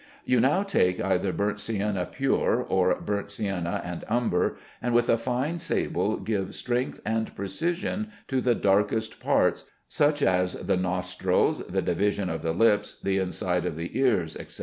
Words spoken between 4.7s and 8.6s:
and with a fine sable give strength and precision to the